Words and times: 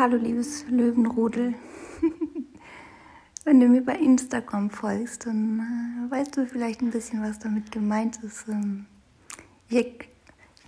hallo 0.00 0.16
liebes 0.16 0.64
Löwenrudel. 0.70 1.52
Wenn 3.44 3.60
du 3.60 3.68
mir 3.68 3.84
bei 3.84 3.96
Instagram 3.96 4.70
folgst, 4.70 5.26
dann 5.26 5.60
äh, 5.60 6.10
weißt 6.10 6.38
du 6.38 6.46
vielleicht 6.46 6.80
ein 6.80 6.90
bisschen, 6.90 7.22
was 7.22 7.38
damit 7.38 7.70
gemeint 7.70 8.16
ist. 8.24 8.48
Ähm, 8.48 8.86
ich 9.68 10.08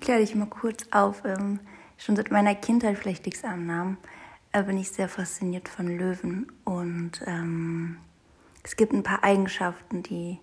kläre 0.03 0.21
dich 0.21 0.35
mal 0.35 0.45
kurz 0.51 0.87
auf. 0.91 1.23
Ähm, 1.25 1.61
schon 1.97 2.15
seit 2.15 2.31
meiner 2.31 2.55
Kindheit, 2.55 2.99
vielleicht 2.99 3.25
liegt 3.25 3.39
es 3.39 3.45
am 3.45 3.65
Namen, 3.65 3.97
äh, 4.53 4.63
bin 4.65 4.77
ich 4.77 4.91
sehr 4.91 5.09
fasziniert 5.09 5.67
von 5.67 5.87
Löwen. 5.87 6.53
Und 6.65 7.23
ähm, 7.25 7.97
es 8.63 8.77
gibt 8.77 8.93
ein 8.93 9.03
paar 9.03 9.25
Eigenschaften, 9.25 10.03
die 10.03 10.41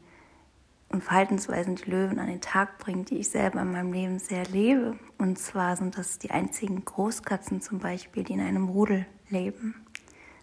und 0.89 1.03
Verhaltensweisen, 1.03 1.75
die 1.75 1.89
Löwen 1.89 2.19
an 2.19 2.27
den 2.27 2.41
Tag 2.41 2.79
bringen, 2.79 3.05
die 3.05 3.17
ich 3.19 3.29
selber 3.29 3.61
in 3.61 3.71
meinem 3.71 3.93
Leben 3.93 4.19
sehr 4.19 4.45
lebe. 4.47 4.97
Und 5.17 5.37
zwar 5.37 5.75
sind 5.75 5.97
das 5.97 6.17
die 6.17 6.31
einzigen 6.31 6.83
Großkatzen 6.83 7.61
zum 7.61 7.79
Beispiel, 7.79 8.23
die 8.23 8.33
in 8.33 8.41
einem 8.41 8.69
Rudel 8.69 9.05
leben, 9.29 9.75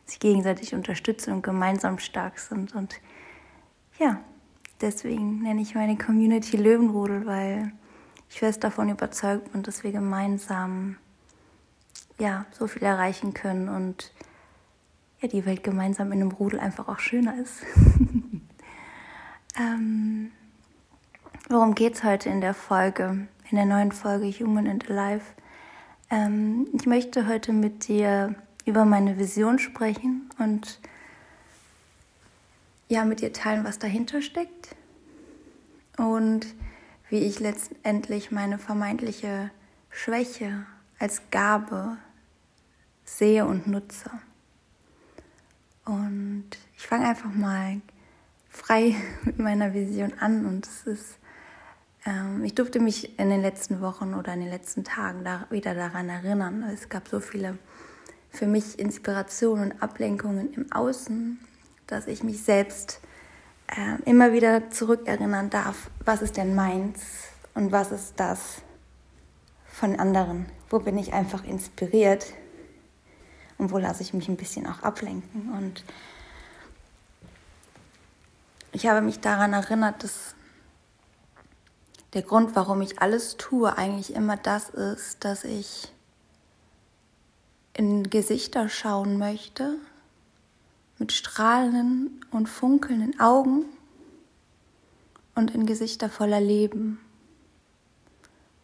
sich 0.04 0.20
gegenseitig 0.20 0.74
unterstützen 0.74 1.32
und 1.32 1.42
gemeinsam 1.42 1.98
stark 1.98 2.38
sind. 2.38 2.74
Und 2.74 3.00
ja, 3.98 4.20
deswegen 4.80 5.42
nenne 5.42 5.62
ich 5.62 5.74
meine 5.74 5.98
Community 5.98 6.56
Löwenrudel, 6.56 7.26
weil 7.26 7.72
ich 8.30 8.38
fest 8.38 8.62
davon 8.62 8.88
überzeugt 8.88 9.52
bin, 9.52 9.64
dass 9.64 9.82
wir 9.82 9.90
gemeinsam 9.90 10.96
ja, 12.18 12.46
so 12.52 12.66
viel 12.66 12.82
erreichen 12.82 13.34
können 13.34 13.68
und 13.68 14.12
ja, 15.20 15.28
die 15.28 15.44
Welt 15.44 15.64
gemeinsam 15.64 16.12
in 16.12 16.20
einem 16.20 16.30
Rudel 16.30 16.60
einfach 16.60 16.88
auch 16.88 16.98
schöner 16.98 17.34
ist. 17.40 17.62
ähm, 19.58 20.30
worum 21.48 21.74
geht 21.74 21.94
es 21.94 22.04
heute 22.04 22.28
in 22.28 22.40
der 22.40 22.54
Folge, 22.54 23.26
in 23.50 23.56
der 23.56 23.66
neuen 23.66 23.92
Folge 23.92 24.26
Human 24.26 24.66
and 24.66 24.90
Alive? 24.90 25.24
Ähm, 26.10 26.68
ich 26.72 26.86
möchte 26.86 27.26
heute 27.26 27.52
mit 27.52 27.88
dir 27.88 28.34
über 28.64 28.84
meine 28.84 29.18
Vision 29.18 29.58
sprechen 29.58 30.28
und 30.38 30.80
ja, 32.88 33.04
mit 33.04 33.20
dir 33.20 33.32
teilen, 33.32 33.64
was 33.64 33.78
dahinter 33.78 34.22
steckt 34.22 34.76
und 35.96 36.46
wie 37.08 37.18
ich 37.18 37.40
letztendlich 37.40 38.30
meine 38.30 38.58
vermeintliche 38.58 39.50
Schwäche 39.90 40.66
als 40.98 41.22
Gabe 41.30 41.96
sehe 43.04 43.46
und 43.46 43.66
nutze. 43.66 44.10
Und 45.84 46.50
ich 46.76 46.86
fange 46.86 47.08
einfach 47.08 47.32
mal 47.32 47.80
frei 48.56 48.96
mit 49.24 49.38
meiner 49.38 49.74
Vision 49.74 50.14
an 50.18 50.46
und 50.46 50.66
es 50.66 50.86
ist, 50.86 51.18
ähm, 52.04 52.42
ich 52.44 52.54
durfte 52.54 52.80
mich 52.80 53.18
in 53.18 53.30
den 53.30 53.42
letzten 53.42 53.80
Wochen 53.80 54.14
oder 54.14 54.32
in 54.32 54.40
den 54.40 54.50
letzten 54.50 54.82
Tagen 54.82 55.24
da, 55.24 55.46
wieder 55.50 55.74
daran 55.74 56.08
erinnern. 56.08 56.64
Es 56.72 56.88
gab 56.88 57.08
so 57.08 57.20
viele 57.20 57.58
für 58.30 58.46
mich 58.46 58.78
Inspirationen 58.78 59.72
und 59.72 59.82
Ablenkungen 59.82 60.52
im 60.54 60.72
Außen, 60.72 61.38
dass 61.86 62.06
ich 62.06 62.22
mich 62.22 62.42
selbst 62.42 63.00
äh, 63.68 64.02
immer 64.08 64.32
wieder 64.32 64.70
zurückerinnern 64.70 65.50
darf, 65.50 65.90
was 66.04 66.22
ist 66.22 66.36
denn 66.36 66.54
meins 66.54 67.02
und 67.54 67.72
was 67.72 67.92
ist 67.92 68.14
das 68.16 68.62
von 69.66 69.98
anderen. 69.98 70.46
Wo 70.70 70.78
bin 70.78 70.98
ich 70.98 71.12
einfach 71.12 71.44
inspiriert 71.44 72.32
und 73.58 73.70
wo 73.70 73.78
lasse 73.78 74.02
ich 74.02 74.14
mich 74.14 74.28
ein 74.28 74.36
bisschen 74.36 74.66
auch 74.66 74.82
ablenken. 74.82 75.52
Und 75.52 75.84
ich 78.76 78.86
habe 78.86 79.00
mich 79.00 79.20
daran 79.20 79.54
erinnert, 79.54 80.04
dass 80.04 80.34
der 82.12 82.20
Grund, 82.20 82.54
warum 82.54 82.82
ich 82.82 83.00
alles 83.00 83.38
tue, 83.38 83.74
eigentlich 83.74 84.12
immer 84.12 84.36
das 84.36 84.68
ist, 84.68 85.24
dass 85.24 85.44
ich 85.44 85.90
in 87.72 88.10
Gesichter 88.10 88.68
schauen 88.68 89.16
möchte, 89.16 89.78
mit 90.98 91.12
strahlenden 91.12 92.20
und 92.30 92.50
funkelnden 92.50 93.18
Augen 93.18 93.64
und 95.34 95.54
in 95.54 95.64
Gesichter 95.64 96.10
voller 96.10 96.40
Leben, 96.40 97.00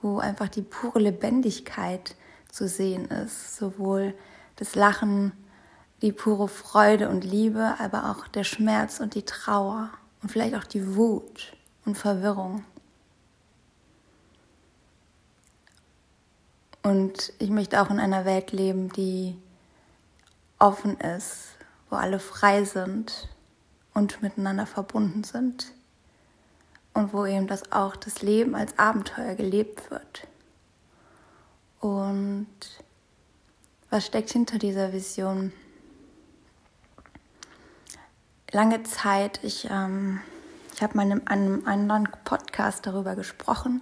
wo 0.02 0.18
einfach 0.18 0.50
die 0.50 0.60
pure 0.60 0.98
Lebendigkeit 0.98 2.16
zu 2.50 2.68
sehen 2.68 3.06
ist, 3.06 3.56
sowohl 3.56 4.12
das 4.56 4.74
Lachen, 4.74 5.32
die 6.02 6.12
pure 6.12 6.48
Freude 6.48 7.08
und 7.08 7.24
Liebe, 7.24 7.76
aber 7.78 8.10
auch 8.10 8.28
der 8.28 8.44
Schmerz 8.44 9.00
und 9.00 9.14
die 9.14 9.24
Trauer 9.24 9.88
und 10.22 10.30
vielleicht 10.30 10.54
auch 10.54 10.64
die 10.64 10.96
Wut 10.96 11.56
und 11.84 11.98
Verwirrung. 11.98 12.64
Und 16.82 17.32
ich 17.38 17.50
möchte 17.50 17.80
auch 17.80 17.90
in 17.90 18.00
einer 18.00 18.24
Welt 18.24 18.52
leben, 18.52 18.90
die 18.92 19.36
offen 20.58 20.98
ist, 20.98 21.56
wo 21.90 21.96
alle 21.96 22.18
frei 22.18 22.64
sind 22.64 23.28
und 23.94 24.22
miteinander 24.22 24.66
verbunden 24.66 25.24
sind. 25.24 25.72
Und 26.94 27.12
wo 27.12 27.24
eben 27.24 27.46
das 27.46 27.72
auch 27.72 27.96
das 27.96 28.20
Leben 28.20 28.54
als 28.54 28.78
Abenteuer 28.78 29.34
gelebt 29.34 29.90
wird. 29.90 30.26
Und 31.80 32.48
was 33.88 34.06
steckt 34.06 34.30
hinter 34.30 34.58
dieser 34.58 34.92
Vision? 34.92 35.52
Lange 38.54 38.82
Zeit, 38.82 39.40
ich, 39.42 39.66
ähm, 39.70 40.20
ich 40.74 40.82
habe 40.82 40.94
mal 40.94 41.10
in 41.10 41.26
einem 41.26 41.66
anderen 41.66 42.06
Podcast 42.24 42.86
darüber 42.86 43.16
gesprochen, 43.16 43.80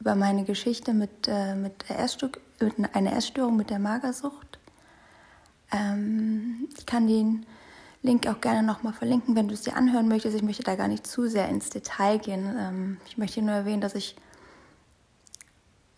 über 0.00 0.14
meine 0.14 0.44
Geschichte 0.44 0.94
mit, 0.94 1.28
äh, 1.28 1.54
mit, 1.54 1.86
der 1.90 1.98
Essstück, 1.98 2.40
mit 2.58 2.94
einer 2.94 3.14
Essstörung, 3.14 3.58
mit 3.58 3.68
der 3.68 3.78
Magersucht. 3.78 4.58
Ähm, 5.70 6.66
ich 6.78 6.86
kann 6.86 7.06
den 7.06 7.44
Link 8.00 8.26
auch 8.26 8.40
gerne 8.40 8.62
nochmal 8.62 8.94
verlinken, 8.94 9.36
wenn 9.36 9.48
du 9.48 9.54
es 9.54 9.62
dir 9.62 9.76
anhören 9.76 10.08
möchtest. 10.08 10.34
Ich 10.34 10.42
möchte 10.42 10.62
da 10.62 10.76
gar 10.76 10.88
nicht 10.88 11.06
zu 11.06 11.28
sehr 11.28 11.50
ins 11.50 11.68
Detail 11.68 12.16
gehen. 12.18 12.56
Ähm, 12.58 12.96
ich 13.06 13.18
möchte 13.18 13.42
nur 13.42 13.54
erwähnen, 13.54 13.82
dass 13.82 13.94
ich 13.94 14.16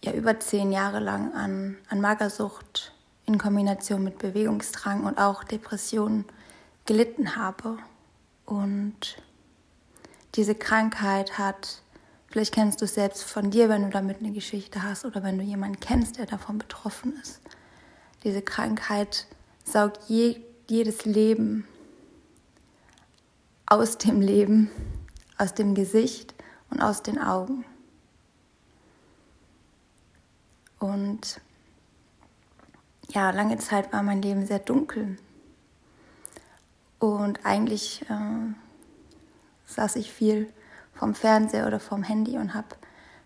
ja 0.03 0.11
über 0.11 0.41
zehn 0.41 0.73
Jahre 0.73 0.99
lang 0.99 1.33
an, 1.35 1.77
an 1.89 2.01
Magersucht 2.01 2.93
in 3.27 3.39
Kombination 3.39 4.03
mit 4.03 4.19
Bewegungsdrang 4.19 5.05
und 5.05 5.19
auch 5.19 5.45
Depressionen 5.45 6.25
gelitten 6.85 7.37
habe. 7.37 7.79
Und 8.49 9.23
diese 10.35 10.55
Krankheit 10.55 11.39
hat 11.39 11.83
Vielleicht 12.31 12.53
kennst 12.53 12.81
du 12.81 12.85
es 12.85 12.95
selbst 12.95 13.25
von 13.25 13.51
dir, 13.51 13.69
wenn 13.69 13.85
du 13.85 13.89
damit 13.89 14.19
eine 14.19 14.33
Geschichte 14.33 14.83
hast 14.83 15.05
oder 15.05 15.23
wenn 15.23 15.39
du 15.39 15.45
jemanden 15.45 15.81
kennst, 15.81 16.19
der 16.19 16.27
davon 16.27 16.59
betroffen 16.59 17.17
ist. 17.23 17.41
Diese 18.23 18.43
Krankheit 18.43 19.27
saugt 19.65 20.09
je, 20.09 20.41
jedes 20.69 21.07
Leben 21.07 21.67
aus 23.65 23.97
dem 23.97 24.21
Leben, 24.21 24.71
aus 25.39 25.55
dem 25.55 25.75
Gesicht 25.75 26.35
und 26.71 26.83
aus 26.83 27.03
den 27.03 27.19
Augen. 27.19 27.65
Und 30.79 31.41
ja, 33.09 33.31
lange 33.31 33.57
Zeit 33.57 33.91
war 33.93 34.03
mein 34.03 34.21
Leben 34.21 34.47
sehr 34.47 34.59
dunkel. 34.59 35.17
Und 36.99 37.45
eigentlich 37.45 38.03
äh, 38.11 38.55
saß 39.67 39.97
ich 39.97 40.13
viel 40.13 40.53
vom 40.95 41.15
Fernseher 41.15 41.67
oder 41.67 41.79
vom 41.79 42.03
Handy 42.03 42.37
und 42.39 42.55
habe 42.55 42.69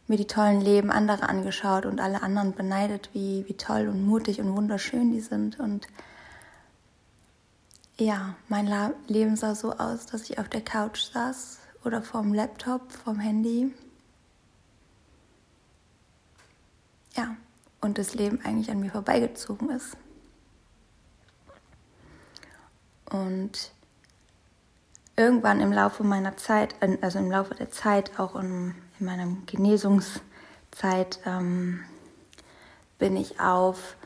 mir 0.09 0.17
die 0.17 0.27
tollen 0.27 0.61
Leben 0.61 0.91
anderer 0.91 1.29
angeschaut 1.29 1.87
und 1.87 2.01
alle 2.01 2.23
anderen 2.23 2.53
beneidet, 2.53 3.11
wie, 3.15 3.45
wie 3.49 3.57
toll 3.57 3.89
und 3.89 4.05
mutig 4.05 4.41
und 4.41 4.55
wunderschön 4.55 5.13
die 5.13 5.21
sind. 5.21 5.59
Und 5.59 5.87
ja, 7.97 8.35
mein 8.49 8.69
Leben 9.07 9.37
sah 9.37 9.55
so 9.55 9.73
aus, 9.73 10.07
dass 10.07 10.29
ich 10.29 10.39
auf 10.39 10.49
der 10.49 10.61
Couch 10.61 11.01
saß 11.13 11.61
oder 11.85 12.03
vorm 12.03 12.35
Laptop, 12.35 12.93
vorm 12.93 13.21
Handy. 13.21 13.73
Ja, 17.17 17.37
und 17.81 17.99
das 17.99 18.15
Leben 18.15 18.41
eigentlich 18.45 18.71
an 18.71 18.81
mir 18.81 18.91
vorbeigezogen 18.91 19.71
ist. 19.71 19.97
Und 23.13 23.73
irgendwann 25.17 25.61
im 25.61 25.73
Laufe 25.73 26.03
meiner 26.03 26.37
Zeit, 26.37 26.75
also 27.03 27.19
im 27.19 27.31
Laufe 27.31 27.55
der 27.55 27.71
Zeit, 27.71 28.19
auch 28.19 28.35
in, 28.37 28.75
in 28.99 29.07
meiner 29.07 29.27
Genesungszeit, 29.47 31.21
ähm, 31.27 31.81
bin 32.99 33.17
ich 33.17 33.39
auf 33.39 33.97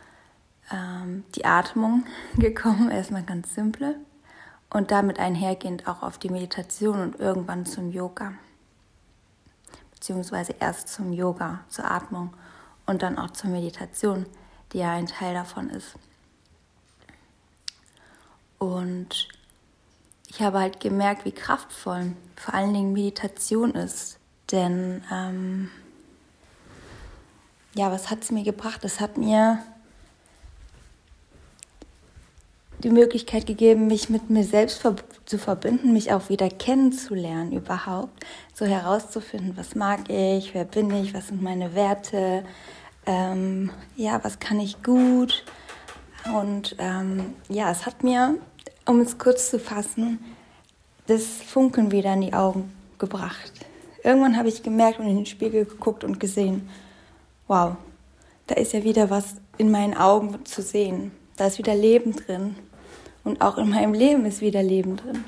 ähm, 0.72 1.24
die 1.34 1.44
Atmung 1.44 2.04
gekommen, 2.36 2.90
erstmal 2.90 3.22
ganz 3.22 3.54
simple 3.54 3.96
und 4.70 4.90
damit 4.90 5.20
einhergehend 5.20 5.86
auch 5.86 6.02
auf 6.02 6.18
die 6.18 6.30
Meditation 6.30 7.00
und 7.00 7.20
irgendwann 7.20 7.66
zum 7.66 7.92
Yoga, 7.92 8.32
beziehungsweise 9.92 10.54
erst 10.58 10.88
zum 10.88 11.12
Yoga, 11.12 11.60
zur 11.68 11.88
Atmung 11.88 12.34
und 12.86 13.02
dann 13.02 13.18
auch 13.18 13.30
zur 13.30 13.50
Meditation, 13.50 14.26
die 14.72 14.78
ja 14.78 14.90
ein 14.90 15.06
Teil 15.06 15.34
davon 15.34 15.70
ist. 15.70 15.96
Und 18.58 19.28
ich 20.28 20.40
habe 20.40 20.60
halt 20.60 20.80
gemerkt, 20.80 21.24
wie 21.24 21.32
kraftvoll 21.32 22.12
vor 22.36 22.54
allen 22.54 22.74
Dingen 22.74 22.92
Meditation 22.92 23.72
ist. 23.72 24.18
Denn 24.50 25.02
ähm, 25.12 25.70
ja, 27.74 27.90
was 27.90 28.10
hat 28.10 28.22
es 28.22 28.30
mir 28.30 28.44
gebracht? 28.44 28.84
Es 28.84 29.00
hat 29.00 29.18
mir 29.18 29.58
die 32.82 32.90
Möglichkeit 32.90 33.46
gegeben, 33.46 33.86
mich 33.86 34.10
mit 34.10 34.30
mir 34.30 34.44
selbst 34.44 34.86
zu 35.24 35.38
verbinden, 35.38 35.92
mich 35.92 36.12
auch 36.12 36.28
wieder 36.28 36.48
kennenzulernen 36.48 37.52
überhaupt, 37.52 38.24
so 38.54 38.66
herauszufinden, 38.66 39.56
was 39.56 39.74
mag 39.74 40.08
ich, 40.08 40.54
wer 40.54 40.64
bin 40.64 40.90
ich, 40.90 41.14
was 41.14 41.28
sind 41.28 41.42
meine 41.42 41.74
Werte, 41.74 42.44
ähm, 43.06 43.70
ja, 43.96 44.22
was 44.22 44.38
kann 44.38 44.60
ich 44.60 44.82
gut. 44.82 45.44
Und 46.34 46.76
ähm, 46.78 47.34
ja, 47.48 47.70
es 47.70 47.86
hat 47.86 48.02
mir, 48.02 48.36
um 48.86 49.00
es 49.00 49.18
kurz 49.18 49.50
zu 49.50 49.58
fassen, 49.58 50.18
das 51.06 51.24
Funkeln 51.24 51.92
wieder 51.92 52.12
in 52.14 52.22
die 52.22 52.32
Augen 52.32 52.72
gebracht. 52.98 53.52
Irgendwann 54.02 54.36
habe 54.36 54.48
ich 54.48 54.62
gemerkt 54.62 54.98
und 54.98 55.06
in 55.06 55.16
den 55.16 55.26
Spiegel 55.26 55.64
geguckt 55.64 56.04
und 56.04 56.20
gesehen, 56.20 56.68
wow, 57.46 57.76
da 58.46 58.54
ist 58.54 58.72
ja 58.72 58.84
wieder 58.84 59.10
was 59.10 59.36
in 59.58 59.70
meinen 59.70 59.96
Augen 59.96 60.44
zu 60.44 60.62
sehen. 60.62 61.12
Da 61.36 61.46
ist 61.46 61.58
wieder 61.58 61.74
Leben 61.74 62.14
drin. 62.14 62.56
Und 63.24 63.40
auch 63.40 63.58
in 63.58 63.70
meinem 63.70 63.92
Leben 63.92 64.24
ist 64.24 64.40
wieder 64.40 64.62
Leben 64.62 64.96
drin. 64.96 65.24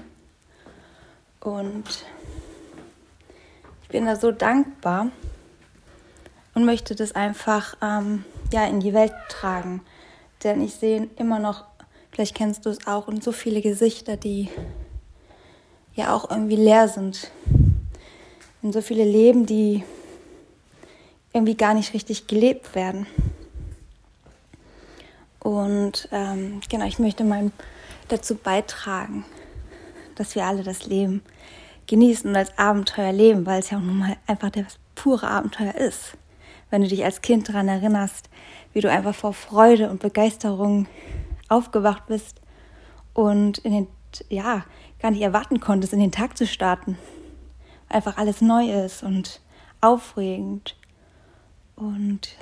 Und 1.41 1.85
ich 3.83 3.89
bin 3.89 4.06
da 4.06 4.17
so 4.17 4.31
dankbar 4.31 5.11
und 6.55 6.65
möchte 6.65 6.95
das 6.95 7.12
einfach 7.12 7.77
ähm, 7.83 8.25
ja, 8.53 8.67
in 8.67 8.81
die 8.81 8.95
Welt 8.95 9.12
tragen. 9.29 9.83
Denn 10.44 10.61
ich 10.61 10.75
sehe 10.75 11.08
immer 11.17 11.38
noch, 11.38 11.64
vielleicht 12.11 12.35
kennst 12.35 12.67
du 12.67 12.70
es 12.70 12.87
auch, 12.87 13.08
und 13.08 13.25
so 13.25 13.32
viele 13.32 13.61
Gesichter, 13.61 14.17
die 14.17 14.49
ja 15.94 16.14
auch 16.14 16.31
irgendwie 16.31 16.56
leer 16.56 16.88
sind. 16.88 17.31
Und 18.62 18.73
so 18.73 18.81
viele 18.81 19.05
Leben, 19.05 19.46
die 19.46 19.85
irgendwie 21.32 21.56
gar 21.56 21.75
nicht 21.75 21.94
richtig 21.94 22.26
gelebt 22.26 22.75
werden. 22.75 23.06
Und 25.40 26.08
ähm, 26.12 26.61
genau, 26.69 26.87
ich 26.87 26.99
möchte 26.99 27.25
mal 27.25 27.50
dazu 28.08 28.35
beitragen, 28.35 29.25
dass 30.17 30.35
wir 30.35 30.44
alle 30.44 30.62
das 30.62 30.87
Leben 30.87 31.23
genießen 31.87 32.29
und 32.29 32.37
als 32.37 32.56
Abenteuer 32.58 33.12
leben, 33.12 33.46
weil 33.46 33.61
es 33.61 33.70
ja 33.70 33.79
auch 33.79 33.82
nun 33.82 33.99
mal 33.99 34.17
einfach 34.26 34.50
das 34.50 34.79
pure 34.94 35.29
Abenteuer 35.29 35.75
ist. 35.75 36.17
Wenn 36.70 36.82
du 36.82 36.88
dich 36.88 37.05
als 37.05 37.23
Kind 37.23 37.49
daran 37.49 37.69
erinnerst, 37.69 38.29
wie 38.73 38.81
du 38.81 38.91
einfach 38.91 39.15
vor 39.15 39.32
Freude 39.32 39.91
und 39.91 40.00
Begeisterung 40.00 40.87
aufgewacht 41.49 42.06
bist 42.06 42.41
und 43.15 43.59
in 43.59 43.73
den, 43.73 43.87
ja, 44.29 44.65
gar 45.00 45.11
nicht 45.11 45.23
erwarten 45.23 45.61
konntest, 45.61 45.93
in 45.93 46.00
den 46.00 46.12
Tag 46.12 46.37
zu 46.37 46.47
starten. 46.47 46.99
Einfach 47.88 48.19
alles 48.19 48.41
neu 48.41 48.85
ist 48.85 49.03
und 49.03 49.41
aufregend. 49.81 50.76
Und 51.76 52.37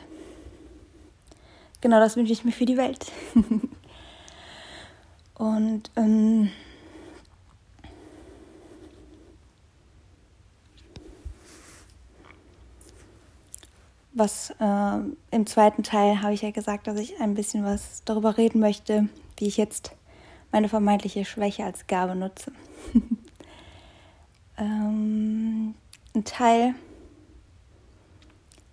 genau 1.80 2.00
das 2.00 2.16
wünsche 2.16 2.32
ich 2.32 2.44
mir 2.44 2.52
für 2.52 2.66
die 2.66 2.76
Welt. 2.76 3.12
Und 5.38 5.90
ähm, 5.96 6.50
was 14.16 14.50
äh, 14.58 14.98
im 15.30 15.46
zweiten 15.46 15.82
Teil 15.82 16.22
habe 16.22 16.32
ich 16.32 16.42
ja 16.42 16.50
gesagt, 16.50 16.86
dass 16.86 16.98
ich 16.98 17.20
ein 17.20 17.34
bisschen 17.34 17.64
was 17.64 18.02
darüber 18.04 18.38
reden 18.38 18.60
möchte, 18.60 19.08
wie 19.36 19.46
ich 19.46 19.56
jetzt 19.56 19.92
meine 20.52 20.68
vermeintliche 20.68 21.24
Schwäche 21.24 21.64
als 21.64 21.86
Gabe 21.86 22.14
nutze. 22.14 22.50
ähm, 24.58 25.74
ein 26.14 26.24
Teil 26.24 26.74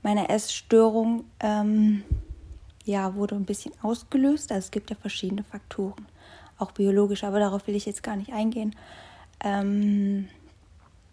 meiner 0.02 0.30
Essstörung 0.30 1.26
ähm, 1.42 2.04
ja, 2.86 3.16
wurde 3.16 3.36
ein 3.36 3.46
bisschen 3.46 3.74
ausgelöst. 3.82 4.52
Also 4.52 4.66
es 4.66 4.72
gibt 4.72 4.90
ja 4.90 4.96
verschiedene 4.96 5.44
Faktoren, 5.44 6.06
auch 6.58 6.72
biologisch, 6.72 7.24
aber 7.24 7.40
darauf 7.40 7.68
will 7.68 7.76
ich 7.76 7.86
jetzt 7.86 8.04
gar 8.04 8.16
nicht 8.16 8.32
eingehen. 8.32 8.76
Ähm, 9.44 10.30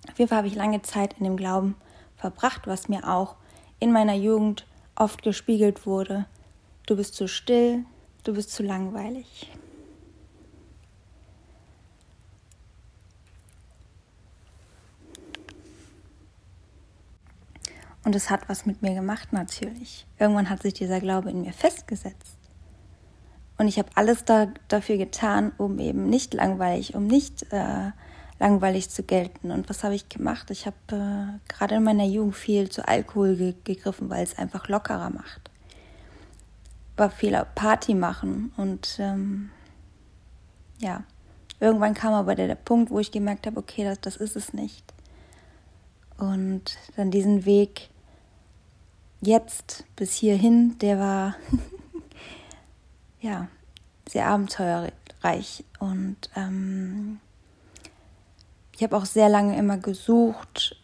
auf 0.08 0.18
jeden 0.18 0.28
Fall 0.28 0.38
habe 0.38 0.48
ich 0.48 0.54
lange 0.54 0.82
Zeit 0.82 1.16
in 1.18 1.24
dem 1.24 1.36
Glauben 1.36 1.74
verbracht, 2.16 2.66
was 2.66 2.88
mir 2.88 3.08
auch 3.08 3.36
in 3.80 3.92
meiner 3.92 4.14
Jugend 4.14 4.66
oft 4.94 5.22
gespiegelt 5.22 5.86
wurde. 5.86 6.26
Du 6.86 6.96
bist 6.96 7.14
zu 7.14 7.26
still, 7.26 7.84
du 8.24 8.34
bist 8.34 8.52
zu 8.52 8.62
langweilig. 8.62 9.50
Und 18.04 18.14
es 18.14 18.30
hat 18.30 18.48
was 18.48 18.66
mit 18.66 18.82
mir 18.82 18.94
gemacht 18.94 19.32
natürlich. 19.32 20.06
Irgendwann 20.18 20.48
hat 20.48 20.62
sich 20.62 20.74
dieser 20.74 21.00
Glaube 21.00 21.30
in 21.30 21.42
mir 21.42 21.52
festgesetzt. 21.52 22.38
Und 23.58 23.68
ich 23.68 23.78
habe 23.78 23.90
alles 23.94 24.24
da, 24.24 24.48
dafür 24.68 24.96
getan, 24.96 25.52
um 25.58 25.78
eben 25.78 26.08
nicht 26.08 26.32
langweilig, 26.32 26.94
um 26.94 27.06
nicht 27.06 27.52
äh, 27.52 27.90
langweilig 28.40 28.90
zu 28.90 29.04
gelten. 29.04 29.52
Und 29.52 29.68
was 29.68 29.84
habe 29.84 29.94
ich 29.94 30.08
gemacht? 30.08 30.50
Ich 30.50 30.66
habe 30.66 30.76
äh, 30.88 31.52
gerade 31.52 31.76
in 31.76 31.84
meiner 31.84 32.06
Jugend 32.06 32.34
viel 32.34 32.70
zu 32.70 32.88
Alkohol 32.88 33.36
ge 33.36 33.54
gegriffen, 33.62 34.10
weil 34.10 34.24
es 34.24 34.38
einfach 34.38 34.66
lockerer 34.66 35.10
macht. 35.10 35.50
War 36.96 37.10
viel 37.10 37.40
Party 37.54 37.94
machen 37.94 38.52
und 38.56 38.96
ähm, 38.98 39.50
ja, 40.78 41.04
irgendwann 41.60 41.94
kam 41.94 42.14
aber 42.14 42.34
der, 42.34 42.46
der 42.46 42.54
Punkt, 42.56 42.90
wo 42.90 42.98
ich 42.98 43.12
gemerkt 43.12 43.46
habe, 43.46 43.58
okay, 43.58 43.84
das, 43.84 44.00
das 44.00 44.16
ist 44.16 44.36
es 44.36 44.52
nicht. 44.52 44.84
Und 46.16 46.78
dann 46.96 47.10
diesen 47.10 47.44
Weg 47.44 47.90
jetzt 49.20 49.84
bis 49.96 50.14
hierhin, 50.14 50.78
der 50.78 50.98
war 50.98 51.36
ja 53.20 53.48
sehr 54.08 54.26
abenteuerreich. 54.26 55.64
Und 55.78 56.30
ähm, 56.36 57.20
ich 58.80 58.84
habe 58.84 58.96
auch 58.96 59.04
sehr 59.04 59.28
lange 59.28 59.58
immer 59.58 59.76
gesucht, 59.76 60.74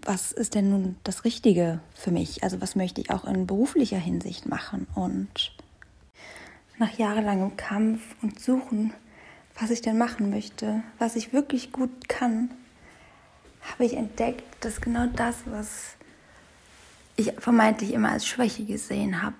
was 0.00 0.32
ist 0.32 0.54
denn 0.54 0.70
nun 0.70 0.96
das 1.04 1.26
Richtige 1.26 1.80
für 1.94 2.10
mich? 2.10 2.42
Also 2.42 2.62
was 2.62 2.74
möchte 2.74 3.02
ich 3.02 3.10
auch 3.10 3.26
in 3.26 3.46
beruflicher 3.46 3.98
Hinsicht 3.98 4.46
machen? 4.46 4.86
Und 4.94 5.54
nach 6.78 6.96
jahrelangem 6.96 7.58
Kampf 7.58 8.00
und 8.22 8.40
Suchen, 8.40 8.94
was 9.60 9.68
ich 9.68 9.82
denn 9.82 9.98
machen 9.98 10.30
möchte, 10.30 10.82
was 10.98 11.16
ich 11.16 11.34
wirklich 11.34 11.70
gut 11.70 12.08
kann, 12.08 12.50
habe 13.70 13.84
ich 13.84 13.92
entdeckt, 13.92 14.64
dass 14.64 14.80
genau 14.80 15.08
das, 15.08 15.36
was 15.44 15.96
ich 17.16 17.30
vermeintlich 17.38 17.92
immer 17.92 18.10
als 18.10 18.26
Schwäche 18.26 18.64
gesehen 18.64 19.20
habe, 19.20 19.36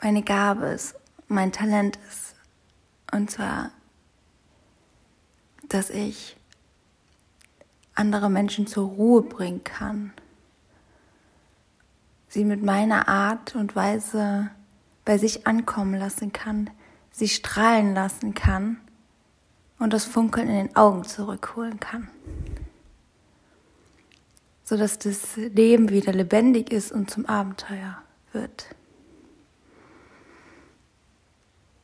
meine 0.00 0.22
Gabe 0.22 0.68
ist, 0.68 0.94
mein 1.28 1.52
Talent 1.52 1.98
ist. 2.08 2.36
Und 3.12 3.30
zwar, 3.30 3.70
dass 5.68 5.90
ich 5.90 6.36
andere 7.94 8.30
Menschen 8.30 8.66
zur 8.66 8.88
Ruhe 8.88 9.22
bringen 9.22 9.64
kann, 9.64 10.12
sie 12.28 12.44
mit 12.44 12.62
meiner 12.62 13.08
Art 13.08 13.54
und 13.54 13.74
Weise 13.74 14.50
bei 15.04 15.18
sich 15.18 15.46
ankommen 15.46 15.94
lassen 15.94 16.32
kann, 16.32 16.70
sie 17.10 17.28
strahlen 17.28 17.94
lassen 17.94 18.34
kann 18.34 18.78
und 19.78 19.92
das 19.92 20.04
Funkeln 20.04 20.48
in 20.48 20.66
den 20.66 20.76
Augen 20.76 21.04
zurückholen 21.04 21.80
kann. 21.80 22.08
Sodass 24.64 24.98
das 24.98 25.36
Leben 25.36 25.90
wieder 25.90 26.12
lebendig 26.12 26.72
ist 26.72 26.92
und 26.92 27.10
zum 27.10 27.24
Abenteuer 27.26 27.96
wird. 28.32 28.66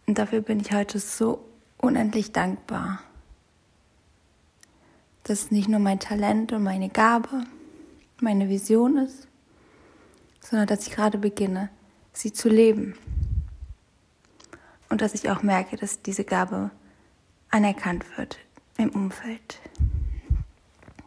Und 0.07 0.19
dafür 0.19 0.41
bin 0.41 0.61
ich 0.61 0.73
heute 0.73 0.99
so 0.99 1.49
unendlich 1.79 2.33
dankbar, 2.33 3.01
dass 5.25 5.51
nicht 5.51 5.69
nur 5.69 5.81
mein 5.81 6.01
Talent 6.01 6.53
und 6.53 6.63
meine 6.63 6.89
Gabe, 6.89 7.45
meine 8.21 8.49
Vision 8.49 8.97
ist, 8.99 9.29
sondern 10.41 10.67
dass 10.67 10.87
ich 10.87 10.93
gerade 10.93 11.19
beginne, 11.19 11.71
sie 12.13 12.33
zu 12.33 12.49
leben. 12.49 12.95
Und 14.89 15.01
dass 15.01 15.15
ich 15.15 15.31
auch 15.31 15.43
merke, 15.43 15.77
dass 15.77 16.03
diese 16.03 16.25
Gabe 16.25 16.71
anerkannt 17.51 18.05
wird 18.17 18.39
im 18.77 18.91
Umfeld. 18.91 19.61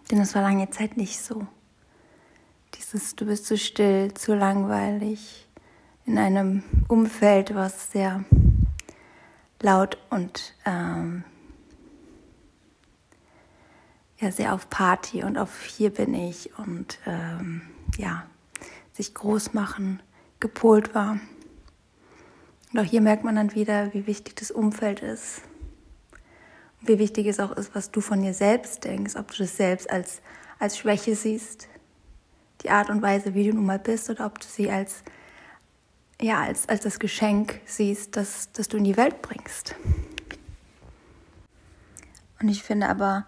Denn 0.09 0.19
es 0.19 0.33
war 0.33 0.41
lange 0.41 0.69
Zeit 0.69 0.97
nicht 0.97 1.19
so. 1.19 1.45
Dieses, 2.75 3.15
du 3.15 3.25
bist 3.25 3.45
zu 3.45 3.57
still, 3.57 4.13
zu 4.13 4.33
langweilig, 4.33 5.47
in 6.05 6.17
einem 6.17 6.63
Umfeld, 6.87 7.55
was 7.55 7.91
sehr 7.91 8.23
laut 9.61 9.97
und 10.09 10.53
ähm, 10.65 11.23
ja, 14.19 14.31
sehr 14.31 14.53
auf 14.53 14.69
Party 14.69 15.23
und 15.23 15.37
auf 15.37 15.63
hier 15.63 15.89
bin 15.89 16.13
ich 16.13 16.57
und 16.57 16.99
ähm, 17.05 17.61
ja, 17.97 18.25
sich 18.93 19.13
groß 19.13 19.53
machen 19.53 20.01
gepolt 20.39 20.95
war. 20.95 21.19
Und 22.71 22.79
auch 22.79 22.83
hier 22.83 23.01
merkt 23.01 23.23
man 23.23 23.35
dann 23.35 23.55
wieder, 23.55 23.93
wie 23.93 24.07
wichtig 24.07 24.35
das 24.35 24.51
Umfeld 24.51 25.01
ist 25.01 25.41
wie 26.87 26.99
wichtig 26.99 27.27
es 27.27 27.39
auch 27.39 27.51
ist, 27.51 27.75
was 27.75 27.91
du 27.91 28.01
von 28.01 28.21
dir 28.21 28.33
selbst 28.33 28.83
denkst, 28.83 29.15
ob 29.15 29.31
du 29.31 29.37
das 29.39 29.57
selbst 29.57 29.89
als, 29.89 30.21
als 30.59 30.77
Schwäche 30.77 31.15
siehst, 31.15 31.67
die 32.61 32.69
Art 32.69 32.89
und 32.89 33.01
Weise, 33.01 33.33
wie 33.33 33.47
du 33.47 33.55
nun 33.55 33.65
mal 33.65 33.79
bist, 33.79 34.09
oder 34.09 34.25
ob 34.25 34.39
du 34.39 34.47
sie 34.47 34.69
als 34.69 35.03
ja, 36.21 36.41
als, 36.41 36.69
als 36.69 36.79
das 36.79 36.99
Geschenk 36.99 37.59
siehst, 37.65 38.15
das, 38.15 38.49
das 38.53 38.69
du 38.69 38.77
in 38.77 38.85
die 38.85 38.95
Welt 38.95 39.21
bringst. 39.21 39.75
Und 42.39 42.47
ich 42.47 42.63
finde 42.63 42.87
aber, 42.87 43.25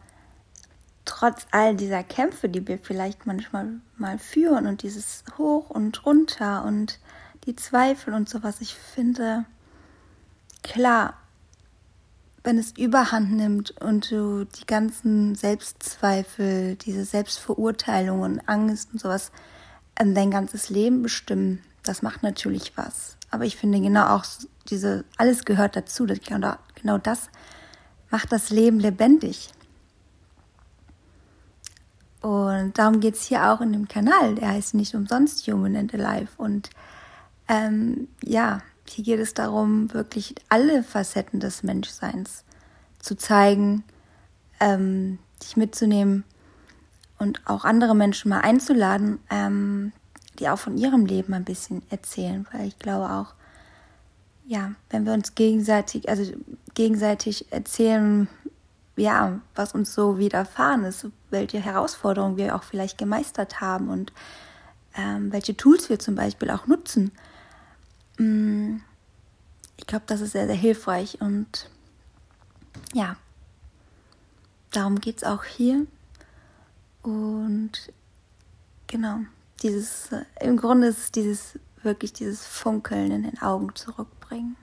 trotz 1.17 1.47
all 1.49 1.75
dieser 1.75 2.03
Kämpfe, 2.03 2.47
die 2.47 2.67
wir 2.67 2.77
vielleicht 2.77 3.25
manchmal 3.25 3.79
mal 3.97 4.19
führen 4.19 4.67
und 4.67 4.83
dieses 4.83 5.23
Hoch 5.37 5.71
und 5.71 6.05
runter 6.05 6.63
und 6.63 6.99
die 7.45 7.55
Zweifel 7.55 8.13
und 8.13 8.29
sowas, 8.29 8.61
ich 8.61 8.75
finde, 8.75 9.45
klar, 10.61 11.15
wenn 12.43 12.59
es 12.59 12.77
überhand 12.77 13.31
nimmt 13.31 13.71
und 13.81 14.11
du 14.11 14.45
die 14.45 14.67
ganzen 14.67 15.33
Selbstzweifel, 15.33 16.75
diese 16.75 17.03
Selbstverurteilung 17.03 18.21
und 18.21 18.47
Angst 18.47 18.89
und 18.93 18.99
sowas 18.99 19.31
dein 19.95 20.29
ganzes 20.29 20.69
Leben 20.69 21.01
bestimmen, 21.01 21.63
das 21.81 22.03
macht 22.03 22.21
natürlich 22.21 22.73
was. 22.77 23.17
Aber 23.31 23.45
ich 23.45 23.57
finde 23.57 23.81
genau 23.81 24.05
auch 24.05 24.23
diese, 24.69 25.03
alles 25.17 25.45
gehört 25.45 25.75
dazu. 25.75 26.05
Genau, 26.05 26.53
genau 26.75 26.99
das 26.99 27.31
macht 28.11 28.31
das 28.31 28.51
Leben 28.51 28.79
lebendig. 28.79 29.49
Und 32.21 32.77
darum 32.77 32.99
geht 32.99 33.15
es 33.15 33.25
hier 33.25 33.51
auch 33.51 33.61
in 33.61 33.73
dem 33.73 33.87
Kanal. 33.87 34.35
Der 34.35 34.49
heißt 34.49 34.73
nicht 34.73 34.95
umsonst 34.95 35.47
Human 35.47 35.75
and 35.75 35.93
Alive. 35.93 36.29
Und 36.37 36.69
ähm, 37.47 38.07
ja, 38.23 38.61
hier 38.89 39.03
geht 39.03 39.19
es 39.19 39.33
darum, 39.33 39.93
wirklich 39.93 40.35
alle 40.49 40.83
Facetten 40.83 41.39
des 41.39 41.63
Menschseins 41.63 42.43
zu 42.99 43.15
zeigen, 43.15 43.83
ähm, 44.59 45.19
dich 45.41 45.57
mitzunehmen 45.57 46.23
und 47.19 47.41
auch 47.45 47.63
andere 47.63 47.95
Menschen 47.95 48.29
mal 48.29 48.41
einzuladen, 48.41 49.19
ähm, 49.29 49.91
die 50.39 50.49
auch 50.49 50.59
von 50.59 50.77
ihrem 50.77 51.05
Leben 51.05 51.33
ein 51.33 51.45
bisschen 51.45 51.81
erzählen, 51.89 52.47
weil 52.51 52.67
ich 52.67 52.79
glaube 52.79 53.09
auch, 53.11 53.33
ja, 54.45 54.71
wenn 54.89 55.05
wir 55.05 55.13
uns 55.13 55.35
gegenseitig, 55.35 56.07
also 56.09 56.31
gegenseitig 56.73 57.51
erzählen, 57.51 58.27
ja, 58.97 59.39
was 59.55 59.73
uns 59.73 59.93
so 59.93 60.17
widerfahren 60.17 60.83
ist, 60.83 61.07
welche 61.29 61.59
Herausforderungen 61.59 62.35
wir 62.35 62.55
auch 62.55 62.63
vielleicht 62.63 62.97
gemeistert 62.97 63.61
haben 63.61 63.89
und 63.89 64.11
ähm, 64.95 65.31
welche 65.31 65.55
Tools 65.55 65.89
wir 65.89 65.99
zum 65.99 66.15
Beispiel 66.15 66.49
auch 66.49 66.65
nutzen. 66.65 67.11
Mm, 68.17 68.77
ich 69.77 69.85
glaube, 69.85 70.05
das 70.07 70.21
ist 70.21 70.31
sehr, 70.31 70.47
sehr 70.47 70.55
hilfreich 70.55 71.21
und 71.21 71.69
ja, 72.93 73.15
darum 74.71 74.99
geht 74.99 75.17
es 75.17 75.23
auch 75.23 75.43
hier. 75.43 75.85
Und 77.03 77.71
genau, 78.87 79.19
dieses, 79.61 80.11
äh, 80.11 80.25
im 80.41 80.57
Grunde 80.57 80.87
ist 80.87 80.97
es 80.97 81.11
dieses, 81.11 81.59
wirklich 81.83 82.13
dieses 82.13 82.45
Funkeln 82.45 83.11
in 83.11 83.23
den 83.23 83.41
Augen 83.41 83.75
zurückbringen. 83.75 84.57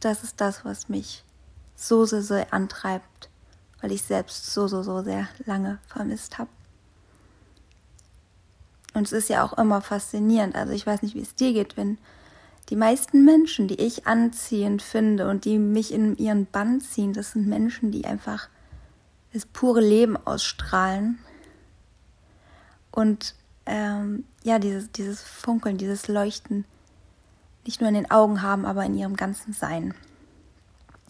Das 0.00 0.24
ist 0.24 0.40
das, 0.40 0.64
was 0.64 0.88
mich 0.88 1.22
so, 1.76 2.04
so 2.04 2.20
sehr 2.20 2.52
antreibt, 2.52 3.28
weil 3.80 3.92
ich 3.92 4.02
selbst 4.02 4.52
so, 4.52 4.68
so, 4.68 4.82
so 4.82 5.02
sehr 5.02 5.28
lange 5.44 5.78
vermisst 5.86 6.38
habe. 6.38 6.50
Und 8.94 9.06
es 9.06 9.12
ist 9.12 9.28
ja 9.28 9.42
auch 9.42 9.58
immer 9.58 9.80
faszinierend. 9.80 10.54
Also 10.54 10.72
ich 10.72 10.86
weiß 10.86 11.02
nicht, 11.02 11.14
wie 11.14 11.20
es 11.20 11.34
dir 11.34 11.52
geht, 11.52 11.76
wenn 11.76 11.98
die 12.70 12.76
meisten 12.76 13.24
Menschen, 13.24 13.68
die 13.68 13.80
ich 13.80 14.06
anziehend 14.06 14.82
finde 14.82 15.28
und 15.28 15.44
die 15.44 15.58
mich 15.58 15.92
in 15.92 16.16
ihren 16.16 16.46
Bann 16.46 16.80
ziehen, 16.80 17.12
das 17.12 17.32
sind 17.32 17.46
Menschen, 17.46 17.90
die 17.90 18.06
einfach 18.06 18.48
das 19.32 19.44
pure 19.44 19.80
Leben 19.80 20.16
ausstrahlen. 20.16 21.18
Und 22.90 23.34
ähm, 23.66 24.24
ja, 24.44 24.58
dieses, 24.58 24.92
dieses 24.92 25.20
Funkeln, 25.20 25.76
dieses 25.76 26.06
Leuchten 26.06 26.64
nicht 27.66 27.80
nur 27.80 27.88
in 27.88 27.94
den 27.94 28.10
Augen 28.10 28.42
haben, 28.42 28.64
aber 28.64 28.84
in 28.84 28.94
ihrem 28.94 29.16
ganzen 29.16 29.52
Sein. 29.52 29.94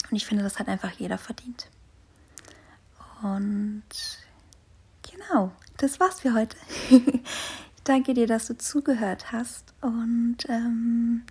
Und 0.09 0.17
ich 0.17 0.25
finde, 0.25 0.43
das 0.43 0.59
hat 0.59 0.67
einfach 0.67 0.91
jeder 0.91 1.17
verdient. 1.17 1.69
Und 3.21 3.83
genau, 5.09 5.51
das 5.77 5.99
war's 5.99 6.21
für 6.21 6.33
heute. 6.33 6.57
ich 6.89 7.83
danke 7.83 8.13
dir, 8.13 8.27
dass 8.27 8.47
du 8.47 8.57
zugehört 8.57 9.31
hast. 9.31 9.73
Und 9.81 10.37
ähm, 10.47 11.23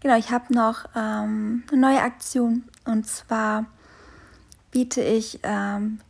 genau, 0.00 0.16
ich 0.16 0.30
habe 0.30 0.52
noch 0.54 0.86
ähm, 0.94 1.64
eine 1.70 1.80
neue 1.80 2.02
Aktion. 2.02 2.64
Und 2.84 3.06
zwar 3.06 3.66
biete 4.70 5.02
ich 5.02 5.40
ähm, 5.42 6.00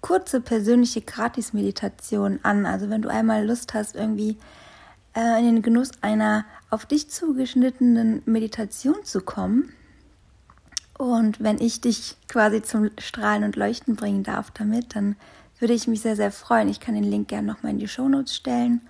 kurze 0.00 0.40
persönliche 0.40 1.00
Gratis-Meditation 1.00 2.40
an. 2.42 2.66
Also 2.66 2.90
wenn 2.90 3.02
du 3.02 3.08
einmal 3.08 3.46
Lust 3.46 3.74
hast, 3.74 3.94
irgendwie 3.94 4.36
äh, 5.14 5.38
in 5.38 5.46
den 5.46 5.62
Genuss 5.62 5.92
einer 6.00 6.44
auf 6.70 6.86
dich 6.86 7.10
zugeschnittenen 7.10 8.22
Meditation 8.26 9.04
zu 9.04 9.20
kommen. 9.20 9.72
Und 11.02 11.42
wenn 11.42 11.60
ich 11.60 11.80
dich 11.80 12.16
quasi 12.28 12.62
zum 12.62 12.90
Strahlen 12.96 13.42
und 13.42 13.56
Leuchten 13.56 13.96
bringen 13.96 14.22
darf 14.22 14.52
damit, 14.52 14.94
dann 14.94 15.16
würde 15.58 15.74
ich 15.74 15.88
mich 15.88 16.00
sehr, 16.00 16.14
sehr 16.14 16.30
freuen. 16.30 16.68
Ich 16.68 16.78
kann 16.78 16.94
den 16.94 17.02
Link 17.02 17.26
gerne 17.26 17.48
nochmal 17.48 17.72
in 17.72 17.80
die 17.80 17.88
Shownotes 17.88 18.36
stellen. 18.36 18.82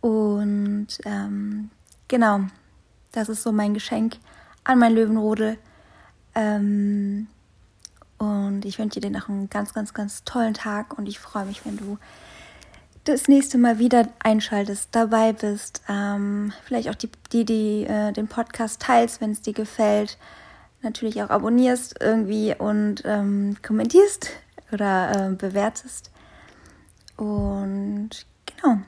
Und 0.00 0.86
ähm, 1.04 1.68
genau, 2.08 2.40
das 3.12 3.28
ist 3.28 3.42
so 3.42 3.52
mein 3.52 3.74
Geschenk 3.74 4.16
an 4.64 4.78
mein 4.78 4.94
Löwenrodel. 4.94 5.58
Ähm, 6.34 7.26
und 8.16 8.64
ich 8.64 8.78
wünsche 8.78 9.00
dir 9.00 9.10
noch 9.10 9.28
einen 9.28 9.50
ganz, 9.50 9.74
ganz, 9.74 9.92
ganz 9.92 10.24
tollen 10.24 10.54
Tag 10.54 10.96
und 10.96 11.06
ich 11.06 11.18
freue 11.18 11.44
mich, 11.44 11.66
wenn 11.66 11.76
du 11.76 11.98
das 13.04 13.28
nächste 13.28 13.58
Mal 13.58 13.78
wieder 13.78 14.08
einschaltest, 14.20 14.88
dabei 14.92 15.34
bist. 15.34 15.82
Ähm, 15.90 16.54
vielleicht 16.64 16.88
auch 16.88 16.94
die, 16.94 17.10
die, 17.32 17.44
die 17.44 17.84
äh, 17.84 18.12
den 18.12 18.28
Podcast 18.28 18.80
teilst, 18.80 19.20
wenn 19.20 19.32
es 19.32 19.42
dir 19.42 19.52
gefällt. 19.52 20.16
Natürlich 20.84 21.22
auch 21.22 21.30
abonnierst 21.30 21.96
irgendwie 22.00 22.54
und 22.56 23.02
ähm, 23.04 23.56
kommentierst 23.66 24.30
oder 24.72 25.30
äh, 25.30 25.34
bewertest. 25.34 26.10
Und 27.16 28.10
genau. 28.46 28.78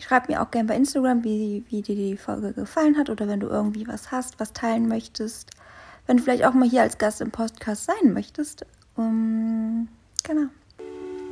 Schreib 0.00 0.28
mir 0.28 0.42
auch 0.42 0.50
gerne 0.50 0.68
bei 0.68 0.76
Instagram, 0.76 1.24
wie, 1.24 1.64
wie 1.68 1.82
dir 1.82 1.96
die 1.96 2.16
Folge 2.16 2.52
gefallen 2.52 2.96
hat 2.96 3.10
oder 3.10 3.26
wenn 3.26 3.40
du 3.40 3.48
irgendwie 3.48 3.88
was 3.88 4.12
hast, 4.12 4.38
was 4.38 4.52
teilen 4.52 4.86
möchtest 4.86 5.50
wenn 6.08 6.16
du 6.16 6.22
vielleicht 6.24 6.44
auch 6.44 6.54
mal 6.54 6.68
hier 6.68 6.82
als 6.82 6.98
Gast 6.98 7.20
im 7.20 7.30
Podcast 7.30 7.84
sein 7.84 8.12
möchtest. 8.12 8.66
Um, 8.96 9.88
genau. 10.24 10.48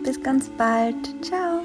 Bis 0.05 0.23
ganz 0.23 0.49
bald. 0.51 0.95
Ciao. 1.25 1.63